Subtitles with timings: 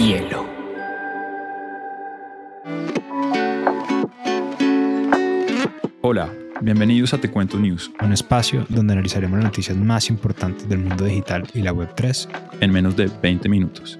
[0.00, 0.46] hielo.
[6.00, 6.32] Hola,
[6.62, 11.04] bienvenidos a Te Cuento News, un espacio donde analizaremos las noticias más importantes del mundo
[11.04, 12.28] digital y la Web3
[12.60, 13.98] en menos de 20 minutos.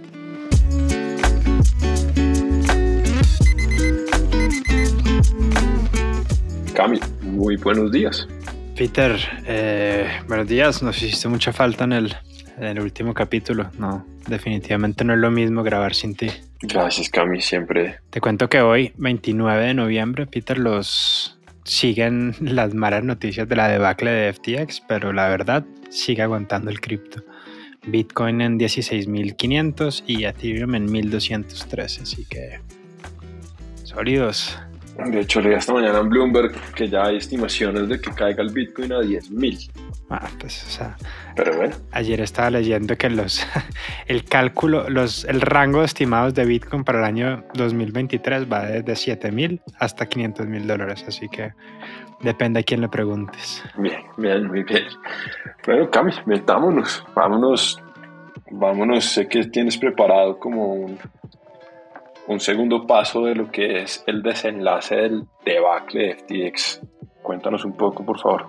[6.74, 8.26] Cami, muy buenos días.
[8.74, 10.82] Peter, eh, buenos días.
[10.82, 12.16] Nos hiciste mucha falta en el,
[12.60, 13.70] en el último capítulo.
[13.78, 16.30] No, definitivamente no es lo mismo grabar sin ti.
[16.60, 18.00] Gracias, Cami, siempre.
[18.10, 23.68] Te cuento que hoy, 29 de noviembre, Peter, los siguen las malas noticias de la
[23.68, 27.22] debacle de FTX, pero la verdad sigue aguantando el cripto.
[27.86, 32.60] Bitcoin en 16.500 y Ethereum en 1.213, así que
[33.84, 34.58] sólidos.
[35.06, 38.52] De hecho, leí esta mañana en Bloomberg que ya hay estimaciones de que caiga el
[38.52, 39.70] Bitcoin a 10.000.
[40.10, 40.96] Ah, pues, o sea,
[41.36, 43.46] Pero bueno, ayer estaba leyendo que los,
[44.06, 49.60] el cálculo, los, el rango estimados de Bitcoin para el año 2023 va desde 7.000
[49.78, 51.52] hasta 500.000 dólares, así que
[52.20, 53.62] depende a quién le preguntes.
[53.76, 54.84] bien, bien, muy bien.
[55.66, 57.82] Bueno, Cami, metámonos, vámonos,
[58.50, 59.04] vámonos.
[59.04, 60.98] Sé que tienes preparado como un,
[62.30, 66.80] un segundo paso de lo que es el desenlace del debacle de FTX.
[67.22, 68.46] Cuéntanos un poco, por favor.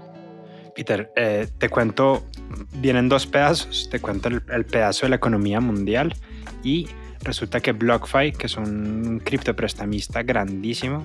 [0.76, 2.24] Peter, eh, te cuento,
[2.76, 6.14] vienen dos pedazos, te cuento el, el, pedazo de la economía mundial
[6.64, 6.88] y
[7.24, 11.04] resulta que BlockFi, que es un criptoprestamista grandísimo,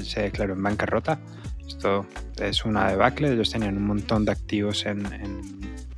[0.00, 1.20] se declaró en bancarrota.
[1.64, 2.06] Esto
[2.40, 5.40] es una debacle, ellos tenían un montón de activos en, en,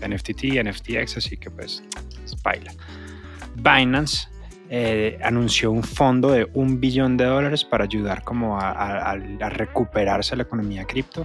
[0.00, 1.82] en FTT, en FTX, así que pues
[2.22, 2.72] es baila.
[3.56, 4.28] Binance
[4.70, 9.48] eh, anunció un fondo de un billón de dólares para ayudar como a, a, a
[9.48, 11.24] recuperarse la economía cripto.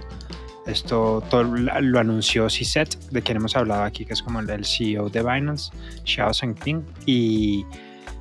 [0.66, 5.10] Esto todo lo anunció CISET, de quien hemos hablado aquí, que es como el CEO
[5.10, 5.70] de Binance,
[6.04, 7.66] Xiao Zhengping, y,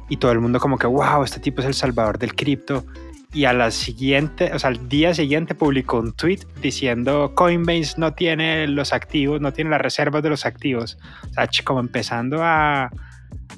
[0.09, 2.85] y todo el mundo como que, wow, este tipo es el salvador del cripto.
[3.31, 8.13] Y a la siguiente, o sea, al día siguiente publicó un tweet diciendo Coinbase no
[8.13, 10.99] tiene los activos, no tiene las reservas de los activos.
[11.31, 12.91] O sea, como empezando a,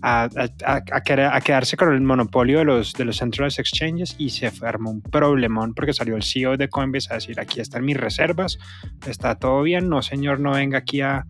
[0.07, 0.29] a,
[0.65, 5.01] a, a, quedarse con el monopolio de los, de los exchanges y se armó un
[5.01, 8.59] problemón porque salió el CEO de Coinbase a decir aquí están mis reservas,
[9.07, 11.25] está todo bien, no señor, no venga aquí a,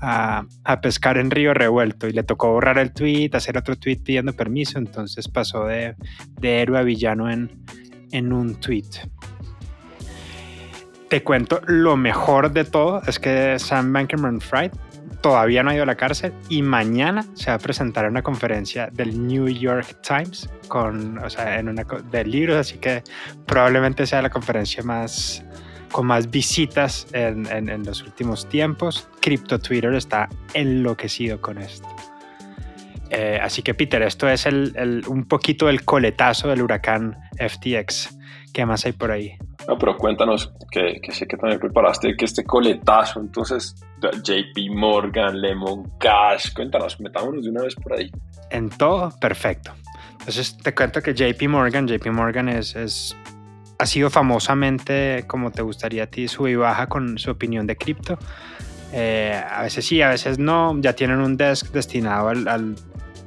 [0.00, 3.98] a, a, pescar en río revuelto y le tocó borrar el tweet, hacer otro tweet
[4.04, 5.94] pidiendo permiso, entonces pasó de,
[6.40, 7.64] de héroe a villano en,
[8.10, 8.90] en un tweet.
[11.08, 14.72] Te cuento, lo mejor de todo es que Sam Bankman-Fried
[15.20, 18.22] todavía no ha ido a la cárcel y mañana se va a presentar en una
[18.22, 23.02] conferencia del New York Times con, o sea, en una de libros, así que
[23.46, 25.44] probablemente sea la conferencia más
[25.90, 29.08] con más visitas en, en, en los últimos tiempos.
[29.20, 31.88] Crypto Twitter está enloquecido con esto.
[33.10, 38.16] Eh, así que Peter, esto es el, el, un poquito el coletazo del huracán FTX.
[38.52, 39.36] ¿Qué más hay por ahí?
[39.68, 45.40] No, pero cuéntanos, que, que, sé que también preparaste que este coletazo, entonces JP Morgan,
[45.40, 48.10] Lemon Cash, cuéntanos, metámonos de una vez por ahí.
[48.50, 49.72] En todo, perfecto.
[50.12, 53.16] Entonces te cuento que JP Morgan, JP Morgan es, es
[53.80, 57.76] ha sido famosamente, como te gustaría a ti, sub y baja con su opinión de
[57.76, 58.18] cripto.
[58.92, 60.78] Eh, a veces sí, a veces no.
[60.80, 62.76] Ya tienen un desk destinado al, al,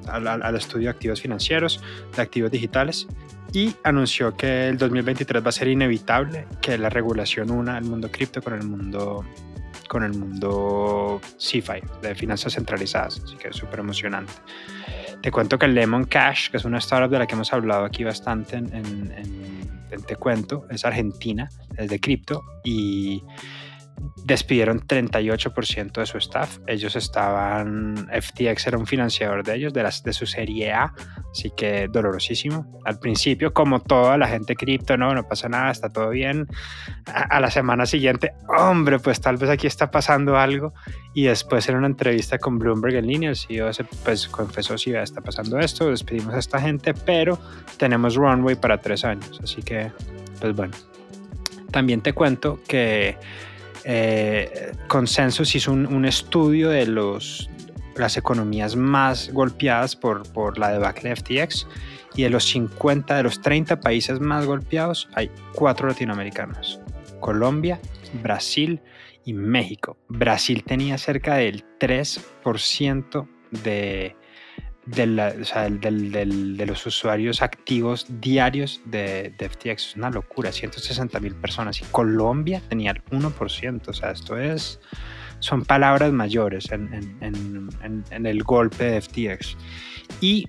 [0.08, 1.82] al, al, estudio de activos financieros,
[2.16, 3.08] de activos digitales.
[3.54, 8.10] Y anunció que el 2023 va a ser inevitable que la regulación una el mundo
[8.12, 9.24] cripto con el mundo
[9.88, 13.22] con el mundo CeFi, de finanzas centralizadas.
[13.24, 14.34] Así que es súper emocionante.
[15.22, 18.04] Te cuento que Lemon Cash, que es una startup de la que hemos hablado aquí
[18.04, 19.14] bastante en, en,
[19.92, 21.48] en Te Cuento, es argentina,
[21.78, 23.22] es de cripto y
[24.26, 26.60] despidieron 38% de su staff.
[26.68, 30.94] Ellos estaban, FTX era un financiador de ellos, de, las, de su serie A,
[31.32, 32.80] así que dolorosísimo.
[32.86, 36.48] Al principio, como toda la gente cripto, no, no pasa nada, está todo bien.
[37.06, 40.74] A, la semana siguiente, hombre, pues tal vez aquí está pasando algo.
[41.14, 43.70] Y después en una entrevista con Bloomberg en línea, el CEO
[44.04, 47.40] pues confesó sí, está pasando esto, despedimos a esta gente, pero
[47.78, 49.40] tenemos runway para tres años.
[49.44, 49.92] Así que,
[50.40, 50.74] pues bueno.
[51.72, 53.18] También te cuento que
[53.86, 57.50] eh, Consensus hizo un, un, estudio de los,
[57.96, 61.68] las economías más golpeadas por, por la debacle de FTX
[62.16, 66.80] y de los 50, de los 30 países más golpeados hay cuatro latinoamericanos,
[67.20, 67.80] Colombia,
[68.22, 68.82] Brasil
[69.26, 69.98] y México.
[70.08, 74.16] Brasil tenía cerca del 3% de,
[74.86, 79.90] de, los usuarios activos diarios de, de, FTX.
[79.90, 81.82] Es una locura, 160 mil personas.
[81.82, 83.88] Y Colombia tenía el 1%.
[83.88, 84.80] O sea, esto es,
[85.40, 87.70] son palabras mayores en,
[88.12, 89.58] el golpe de FTX.
[90.22, 90.48] Y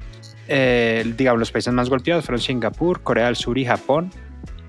[0.48, 4.10] eh, digamos, los países más golpeados fueron Singapur, Corea del Sur y Japón.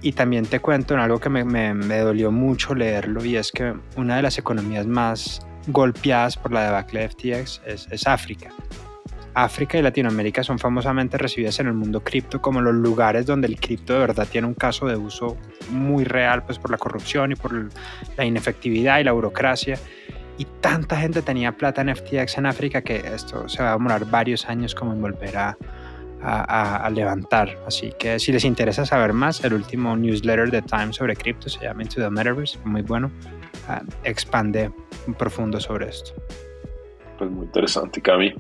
[0.01, 3.73] Y también te cuento en algo que me, me, dolió mucho leerlo y es que
[3.95, 8.51] una de las economías más golpeadas por la debacle de FTX es África.
[9.35, 13.59] África y Latinoamérica son famosamente recibidas en el mundo cripto como los lugares donde el
[13.59, 15.37] cripto de verdad tiene un caso de uso
[15.69, 17.69] muy real, pues por la corrupción y por
[18.17, 19.77] la inefectividad y la burocracia.
[20.37, 24.09] Y tanta gente tenía plata en FTX en África que esto se va a demorar
[24.09, 25.57] varios años como en volver a,
[26.21, 27.57] a, levantar.
[27.67, 31.61] Así que si les interesa saber más, el último newsletter de Time sobre cripto se
[31.61, 33.11] llama Into the Metaverse, muy bueno.
[33.67, 34.71] Uh, expande
[35.17, 36.13] profundo sobre esto.
[37.17, 38.35] Pues muy interesante, Cami.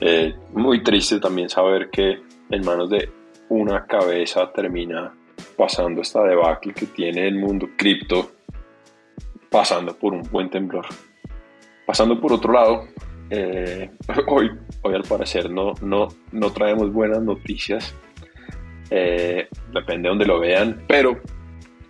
[0.00, 3.10] Eh, muy triste también saber que en manos de
[3.48, 5.12] una cabeza termina
[5.56, 8.32] pasando esta debacle que tiene el mundo cripto,
[9.50, 10.86] pasando por un buen temblor.
[11.86, 12.88] Pasando por otro lado,
[13.30, 13.90] eh,
[14.26, 14.50] hoy,
[14.82, 17.94] hoy al parecer no, no, no traemos buenas noticias,
[18.90, 21.20] eh, depende de donde lo vean, pero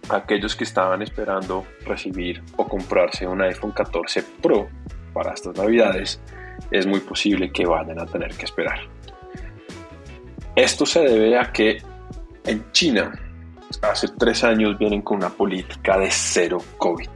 [0.09, 4.69] aquellos que estaban esperando recibir o comprarse un iPhone 14 Pro
[5.13, 6.21] para estas navidades,
[6.71, 8.81] es muy posible que vayan a tener que esperar.
[10.55, 11.83] Esto se debe a que
[12.45, 13.13] en China
[13.83, 17.09] hace tres años vienen con una política de cero COVID.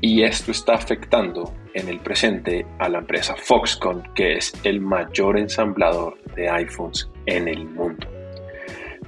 [0.00, 5.38] Y esto está afectando en el presente a la empresa Foxconn, que es el mayor
[5.38, 8.06] ensamblador de iPhones en el mundo.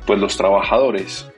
[0.06, 1.31] Pues los trabajadores,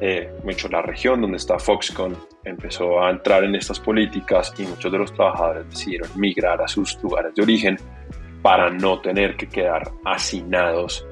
[0.00, 4.92] eh, mucho la región donde está Foxconn, empezó a entrar en estas políticas y muchos
[4.92, 7.76] de los trabajadores decidieron migrar a sus lugares de origen
[8.42, 11.04] para no tener que quedar hacinados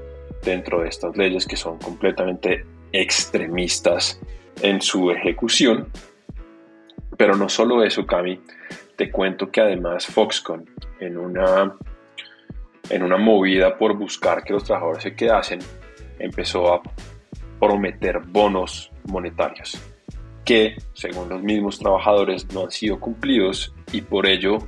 [0.45, 4.21] dentro de estas leyes que son completamente extremistas
[4.63, 5.89] en su ejecución.
[7.17, 8.41] Pero no solo eso, Cami,
[8.95, 10.65] te cuento que además Foxconn,
[11.01, 11.75] en una,
[12.89, 15.59] en una movida por buscar que los trabajadores se quedasen,
[16.19, 16.83] empezó a
[17.59, 19.81] prometer bonos monetarios
[20.47, 24.59] que, según los mismos trabajadores, no han sido cumplidos y por ello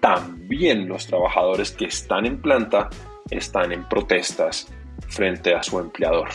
[0.00, 2.88] también los trabajadores que están en planta
[3.30, 4.66] están en protestas
[5.08, 6.28] frente a su empleador.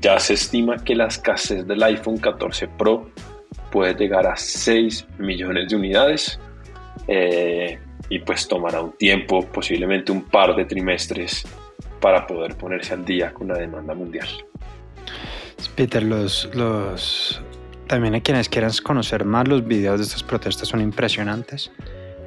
[0.00, 3.10] Ya se estima que la escasez del iPhone 14 Pro
[3.70, 6.40] puede llegar a 6 millones de unidades
[7.08, 11.44] eh, y pues tomará un tiempo, posiblemente un par de trimestres,
[12.04, 14.28] para poder ponerse al día con la demanda mundial.
[15.74, 17.40] Peter, los, los,
[17.86, 21.72] también a quienes quieran conocer más los videos de estas protestas son impresionantes.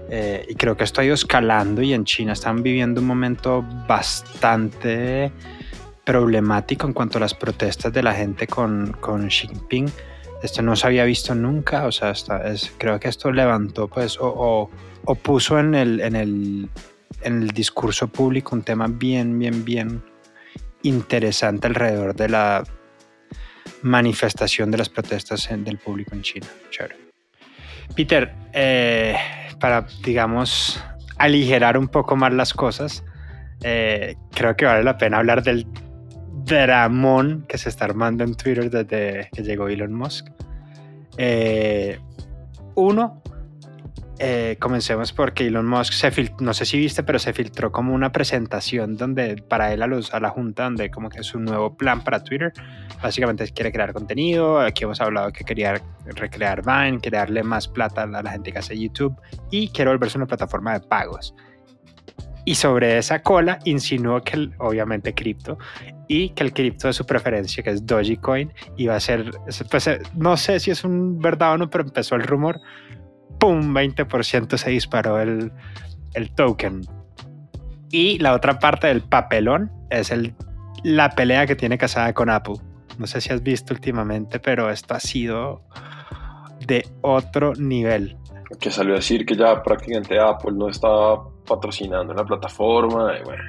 [0.09, 3.63] Eh, y creo que esto ha ido escalando y en China están viviendo un momento
[3.87, 5.31] bastante
[6.03, 9.91] problemático en cuanto a las protestas de la gente con, con Xi Jinping.
[10.41, 14.25] Esto no se había visto nunca, o sea, es, creo que esto levantó pues o,
[14.25, 14.71] o,
[15.05, 16.69] o puso en el, en, el,
[17.21, 20.03] en el discurso público un tema bien, bien, bien
[20.83, 22.63] interesante alrededor de la
[23.81, 26.47] manifestación de las protestas en, del público en China.
[26.69, 26.95] Chévere.
[27.95, 29.15] Peter, eh,
[29.59, 30.83] para, digamos,
[31.17, 33.03] aligerar un poco más las cosas,
[33.63, 35.65] eh, creo que vale la pena hablar del
[36.45, 40.27] dramón que se está armando en Twitter desde que llegó Elon Musk.
[41.17, 41.99] Eh,
[42.75, 43.21] uno,
[44.19, 47.93] eh, comencemos porque Elon Musk se filtró, no sé si viste, pero se filtró como
[47.93, 51.45] una presentación donde para él a, los, a la junta, donde como que es un
[51.45, 52.51] nuevo plan para Twitter.
[53.01, 54.59] Básicamente quiere crear contenido.
[54.59, 58.59] Aquí hemos hablado que quería recrear Vine, quiere darle más plata a la gente que
[58.59, 59.15] hace YouTube
[59.51, 61.35] y quiere volverse una plataforma de pagos.
[62.47, 65.57] Y sobre esa cola insinuó que, obviamente, cripto
[66.07, 69.31] y que el cripto de su preferencia, que es Dogecoin, iba a ser,
[69.69, 72.61] pues, no sé si es un verdad o no, pero empezó el rumor
[73.39, 73.73] ¡pum!
[73.73, 75.51] 20% se disparó el,
[76.13, 76.81] el, token.
[77.91, 80.33] Y la otra parte del papelón es el,
[80.83, 82.55] la pelea que tiene casada con Apple.
[82.97, 85.61] No sé si has visto últimamente, pero esto ha sido
[86.65, 88.17] de otro nivel.
[88.59, 93.17] Que salió a decir que ya prácticamente Apple no estaba patrocinando la plataforma.
[93.19, 93.43] Y bueno,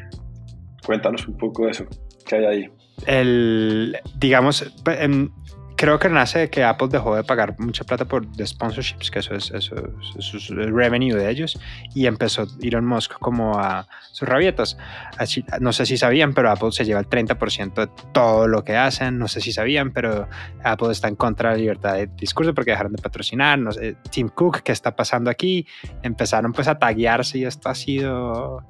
[0.84, 1.84] cuéntanos un poco de eso.
[2.26, 2.70] ¿Qué hay ahí?
[3.06, 5.32] El, digamos, en,
[5.78, 9.20] creo que nace de que Apple dejó de pagar mucha plata por de sponsorships, que
[9.20, 9.76] eso es, eso,
[10.18, 11.58] eso es el revenue de ellos,
[11.94, 14.76] y empezó Elon Musk como a sus rabietas.
[15.18, 18.76] Así, no sé si sabían, pero Apple se lleva el 30% de todo lo que
[18.76, 19.18] hacen.
[19.18, 20.28] No sé si sabían, pero
[20.64, 23.58] Apple está en contra de la libertad de discurso porque dejaron de patrocinar.
[23.60, 25.64] No sé, Tim Cook, ¿qué está pasando aquí?
[26.02, 28.64] Empezaron pues a taguearse y esto ha sido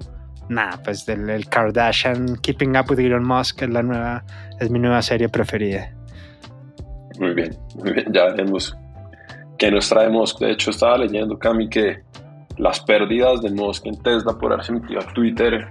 [0.47, 4.23] nada, pues el, el, Kardashian Keeping Up with Elon Musk es la nueva,
[4.59, 5.98] es mi nueva serie preferida.
[7.19, 8.75] Muy bien, muy bien, ya veremos
[9.57, 10.39] qué nos traemos.
[10.39, 12.01] De hecho, estaba leyendo, Cami, que
[12.57, 15.67] las pérdidas de Musk en Tesla por haberse metido a Twitter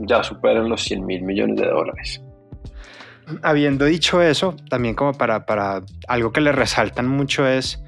[0.00, 2.22] ya superan los 100 mil millones de dólares.
[3.42, 7.80] Habiendo dicho eso, también como para, para algo que le resaltan mucho es,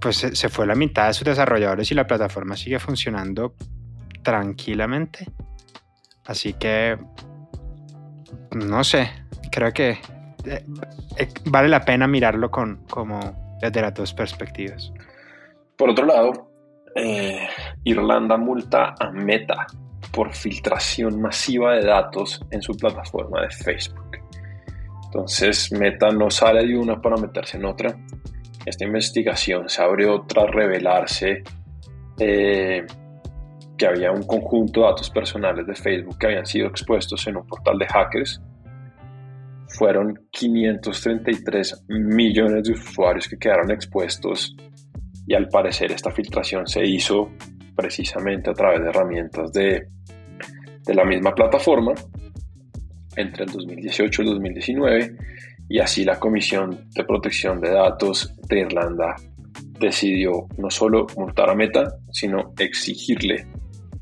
[0.00, 3.54] pues se fue la mitad de sus desarrolladores y la plataforma sigue funcionando
[4.22, 5.26] tranquilamente.
[6.24, 6.96] Así que,
[8.52, 9.10] no sé,
[9.50, 9.98] creo que
[10.44, 10.64] eh,
[11.18, 13.20] eh, vale la pena mirarlo con, como
[13.60, 14.92] desde las dos perspectivas.
[15.76, 16.50] Por otro lado,
[16.94, 17.48] eh,
[17.84, 19.66] Irlanda multa a Meta
[20.12, 24.18] por filtración masiva de datos en su plataforma de Facebook.
[25.04, 27.96] Entonces Meta no sale de una para meterse en otra.
[28.64, 31.42] Esta investigación se abrió tras revelarse
[33.76, 37.46] que había un conjunto de datos personales de Facebook que habían sido expuestos en un
[37.46, 38.40] portal de hackers.
[39.72, 44.54] Fueron 533 millones de usuarios que quedaron expuestos
[45.26, 47.30] y al parecer esta filtración se hizo
[47.74, 49.88] precisamente a través de herramientas de,
[50.84, 51.92] de la misma plataforma
[53.16, 55.16] entre el 2018 y el 2019
[55.68, 59.16] y así la Comisión de Protección de Datos de Irlanda
[59.80, 63.46] decidió no solo multar a Meta, sino exigirle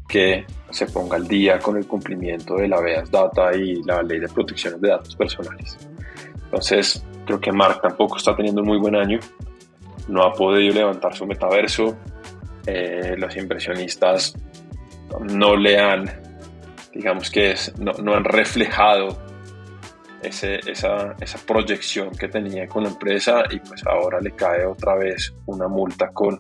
[0.09, 4.21] que se ponga al día con el cumplimiento de la VEAS Data y la Ley
[4.21, 5.79] de Protección de Datos Personales.
[6.45, 9.21] Entonces, creo que Mark tampoco está teniendo un muy buen año
[10.11, 11.97] no ha podido levantar su metaverso.
[12.67, 14.35] Eh, los inversionistas
[15.33, 16.05] no le han,
[16.93, 19.19] digamos que es, no, han reflejado
[20.23, 20.49] esa,
[21.19, 25.67] esa, proyección que tenía con la empresa y pues ahora le cae otra vez una
[25.67, 26.39] multa con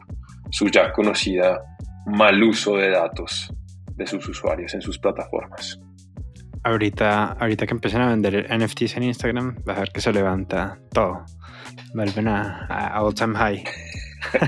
[0.50, 1.62] su ya conocida
[2.06, 3.50] mal uso de datos
[4.00, 5.78] de sus usuarios en sus plataformas.
[6.64, 10.78] Ahorita, ahorita que empiecen a vender NFTs en Instagram, va a ver que se levanta
[10.92, 11.24] todo
[11.94, 13.64] vuelven a, a all time high.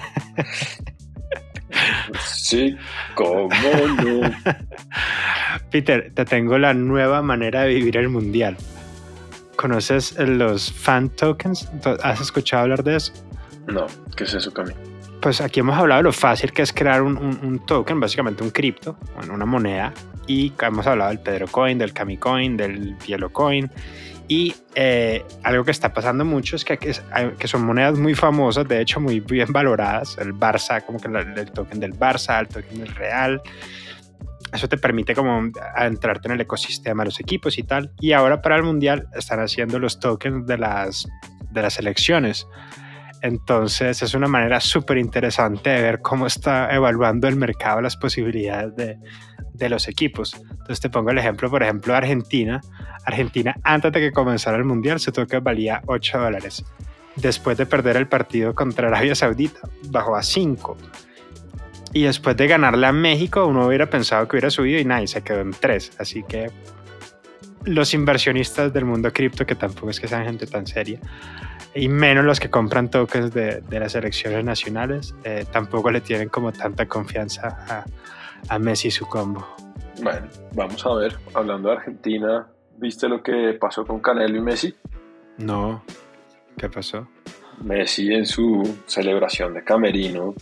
[2.25, 2.76] sí,
[3.14, 4.30] cómo no.
[5.71, 8.56] Peter, te tengo la nueva manera de vivir el mundial.
[9.56, 11.71] ¿Conoces los fan tokens?
[12.02, 13.12] ¿Has escuchado hablar de eso?
[13.68, 14.73] No, ¿qué es eso, Cami?
[15.23, 18.99] Pues aquí hemos hablado de lo fácil que es crear un, token, básicamente un cripto,
[19.33, 19.95] una moneda,
[20.26, 23.71] y hemos hablado del Pedro Coin, del Cami Coin, del Yellow Coin
[24.29, 28.81] y eh, algo que está pasando mucho es que, que, son monedas muy famosas, de
[28.81, 30.17] hecho muy bien valoradas.
[30.19, 33.43] El Barça, como que el, token del Barça, el token del Real.
[34.52, 37.93] Eso te permite como adentrarte en el ecosistema de los equipos y tal.
[38.00, 41.07] Y ahora para el Mundial están haciendo los tokens de las,
[41.50, 42.47] de las elecciones.
[43.23, 48.75] Entonces es una manera súper interesante de ver cómo está evaluando el mercado las posibilidades
[48.76, 48.99] de,
[49.69, 50.35] los equipos.
[50.35, 52.61] Entonces te pongo el ejemplo, por ejemplo, Argentina.
[53.05, 56.64] Argentina antes de que comenzara el Mundial se que valía 8 dólares.
[57.14, 60.76] Después de perder el partido contra Arabia Saudita, bajó a 5.
[61.93, 65.23] Y después de ganarle a México, uno hubiera pensado que hubiera subido y nadie se
[65.23, 65.93] quedó en 3.
[66.00, 66.50] Así que
[67.64, 70.99] los inversionistas del mundo cripto, que tampoco es que sean gente tan seria,
[71.75, 76.29] y menos los que compran tokens de, de las elecciones nacionales, eh, tampoco le tienen
[76.29, 77.85] como tanta confianza a,
[78.55, 79.47] a Messi y su combo.
[80.02, 82.47] Bueno, vamos a ver, hablando de Argentina,
[82.79, 84.75] ¿viste lo que pasó con Canelo y Messi?
[85.38, 85.83] No,
[86.57, 87.09] ¿qué pasó?
[87.62, 90.35] Messi en su celebración de camerino,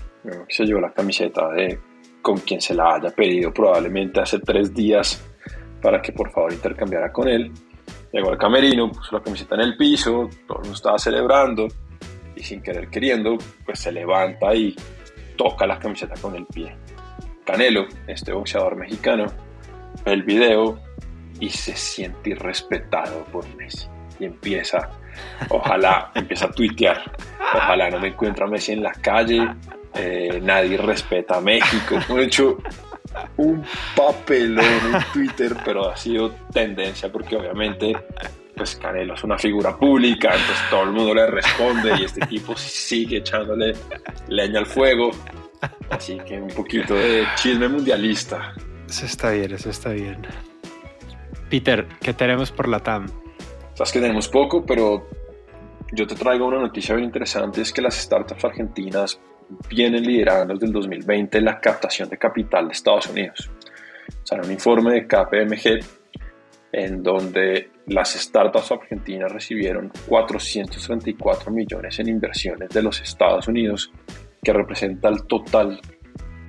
[0.48, 1.78] se llevó la camiseta de
[2.22, 5.24] con quien se la haya pedido probablemente hace tres días
[5.80, 7.50] para que por favor intercambiara con él.
[8.12, 11.68] Llegó al camerino, puso la camiseta en el piso, todo el mundo estaba celebrando
[12.34, 14.74] y sin querer queriendo, pues se levanta y
[15.36, 16.74] toca la camiseta con el pie.
[17.44, 19.26] Canelo, este boxeador mexicano,
[20.04, 20.80] ve el video
[21.38, 23.86] y se siente irrespetado por Messi.
[24.18, 24.90] Y empieza,
[25.48, 27.16] ojalá, empieza a tuitear.
[27.54, 29.48] Ojalá no me encuentre a Messi en la calle.
[29.94, 31.96] Eh, nadie respeta a México.
[32.08, 32.58] Hemos hecho
[33.36, 33.64] un
[33.96, 37.96] papelón en Twitter, pero ha sido tendencia porque obviamente
[38.54, 42.54] pues Canelo es una figura pública, entonces todo el mundo le responde y este tipo
[42.56, 43.74] sigue echándole
[44.28, 45.12] leña al fuego.
[45.88, 48.52] Así que un poquito de chisme mundialista.
[48.86, 50.26] Eso está bien, eso está bien.
[51.48, 53.06] Peter, ¿qué tenemos por la TAM?
[53.74, 55.08] Sabes que tenemos poco, pero
[55.92, 59.20] yo te traigo una noticia bien interesante, es que las startups argentinas
[59.68, 63.50] vienen liderando desde el 2020 la captación de capital de Estados Unidos.
[64.22, 65.80] O sea, un informe de KPMG
[66.72, 73.90] en donde las startups argentinas recibieron 434 millones en inversiones de los Estados Unidos
[74.42, 75.80] que representa el total,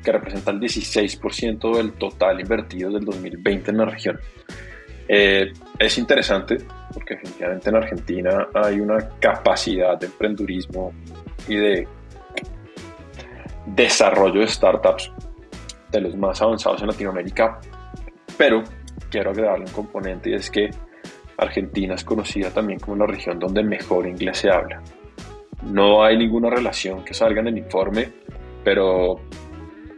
[0.04, 4.20] que representa el 16% del total invertido del 2020 en la región.
[5.08, 6.58] Eh, es interesante
[6.94, 10.94] porque definitivamente en Argentina hay una capacidad de emprendurismo
[11.48, 11.88] y de
[13.66, 15.12] desarrollo de startups
[15.92, 17.60] de los más avanzados en Latinoamérica,
[18.38, 18.64] pero
[19.10, 20.70] quiero agregarle un componente y es que
[21.38, 24.82] Argentina es conocida también como la región donde mejor inglés se habla.
[25.64, 28.10] No hay ninguna relación que salga en el informe,
[28.64, 29.20] pero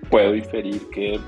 [0.10, 1.20] puedo inferir que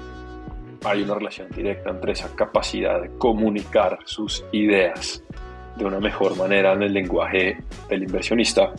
[0.84, 5.24] hay una relación directa entre esa capacidad de comunicar sus ideas
[5.76, 7.58] de una mejor manera en el lenguaje
[7.90, 8.74] del inversionista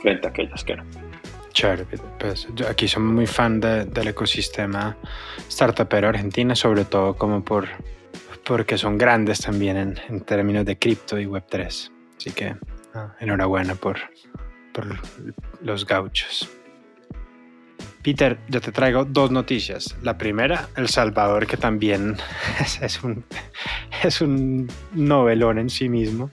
[0.00, 1.01] frente a aquellas que no.
[1.52, 1.86] Chévere,
[2.18, 4.96] pues aquí somos muy fan del ecosistema
[5.50, 7.68] startupero argentino, sobre todo como por
[8.44, 11.90] porque son grandes también en, términos de cripto y Web3.
[12.16, 12.56] Así que
[12.94, 13.98] ah, enhorabuena por,
[14.72, 14.98] por
[15.60, 16.48] los gauchos.
[18.02, 19.96] Peter, yo te traigo dos noticias.
[20.02, 22.16] La primera, El Salvador, que también
[22.80, 23.24] es, un,
[24.02, 26.30] es un novelón en sí mismo.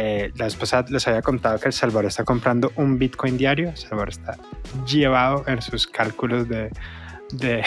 [0.00, 3.70] Eh, la vez pasada les había contado que El Salvador está comprando un Bitcoin diario.
[3.70, 4.38] El Salvador está
[4.86, 6.70] llevado en sus cálculos de,
[7.32, 7.64] de,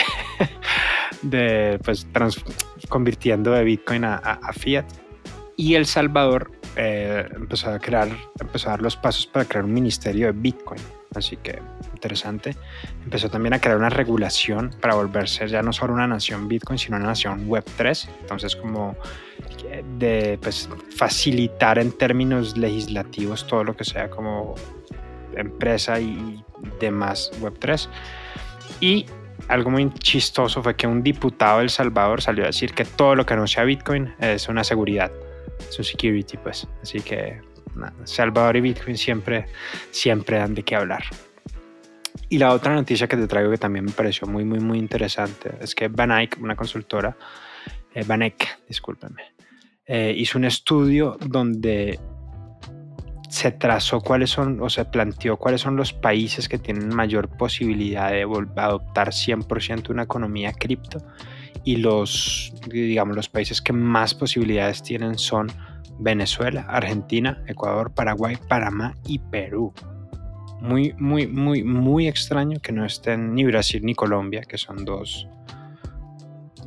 [1.23, 2.07] de pues,
[2.87, 4.85] convirtiendo de Bitcoin a, fiat.
[5.57, 8.09] Y El Salvador eh, empezó a crear,
[8.39, 10.81] empezó a dar los pasos para crear un ministerio de Bitcoin.
[11.13, 11.61] Así que
[11.93, 12.55] interesante.
[13.03, 16.97] Empezó también a crear una regulación para volverse ya no solo una nación Bitcoin, sino
[16.97, 18.09] una nación Web3.
[18.21, 18.95] Entonces, como
[19.97, 24.55] de pues, facilitar en términos legislativos todo lo que sea como
[25.35, 26.43] empresa y
[26.79, 27.87] demás Web3.
[28.79, 29.05] Y
[29.47, 33.15] algo muy chistoso fue que un diputado de El Salvador salió a decir que todo
[33.15, 35.11] lo que no sea Bitcoin es una seguridad,
[35.69, 36.67] es un security, pues.
[36.81, 37.41] Así que
[38.03, 39.45] Salvador y Bitcoin siempre,
[39.91, 41.03] siempre dan de qué hablar.
[42.29, 45.51] Y la otra noticia que te traigo que también me pareció muy, muy, muy interesante
[45.59, 47.17] es que Bank, una consultora,
[47.93, 49.33] eh, Banek, discúlpeme,
[49.85, 51.99] eh, hizo un estudio donde
[53.29, 58.11] se trazó cuáles son o se planteó cuáles son los países que tienen mayor posibilidad
[58.11, 60.99] de adoptar 100% una economía cripto
[61.63, 65.51] y los digamos los países que más posibilidades tienen son
[65.99, 69.73] Venezuela, Argentina, Ecuador, Paraguay, Panamá y Perú.
[70.59, 75.27] Muy, muy, muy, muy extraño que no estén ni Brasil ni Colombia, que son dos,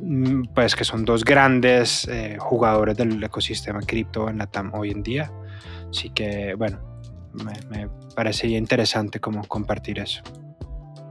[0.01, 4.91] mm, pues que son dos grandes eh, jugadores del ecosistema cripto en la TAM hoy
[4.91, 5.31] en día.
[5.89, 6.79] Así que, bueno,
[7.69, 10.21] me, parecería interesante como compartir eso.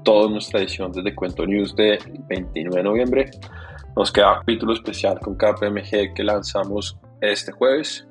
[0.02, 3.30] Toda nuestra edición desde Cuento News del 29 de noviembre.
[3.96, 8.06] Nos queda un capítulo especial con KPMG que lanzamos este jueves.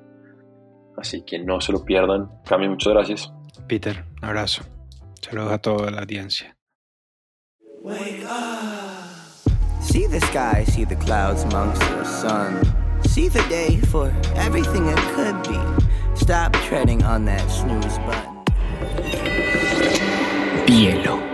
[0.97, 2.29] Así que no se lo pierdan.
[2.45, 3.33] Cami, muchas gracias.
[3.67, 4.63] Peter, un abrazo.
[5.21, 6.55] Saludos a toda la audiencia.
[9.81, 12.61] See the sky, see the clouds amongst the sun.
[13.09, 15.59] See the day for everything it could be.
[16.15, 18.43] Stop treading on that snooze button.
[20.65, 21.32] Bielo.